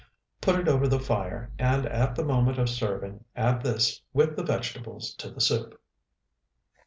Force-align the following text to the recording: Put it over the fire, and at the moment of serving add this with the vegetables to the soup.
Put 0.41 0.55
it 0.55 0.67
over 0.67 0.87
the 0.87 0.99
fire, 0.99 1.51
and 1.59 1.85
at 1.85 2.15
the 2.15 2.25
moment 2.25 2.57
of 2.57 2.69
serving 2.69 3.23
add 3.35 3.61
this 3.61 4.01
with 4.13 4.35
the 4.35 4.41
vegetables 4.43 5.13
to 5.19 5.29
the 5.29 5.39
soup. 5.41 5.79